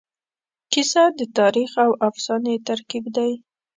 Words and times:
کیسه 0.71 1.03
د 1.19 1.21
تاریخ 1.37 1.71
او 1.85 1.91
افسانې 2.09 2.55
ترکیب 2.67 3.05
دی. 3.15 3.31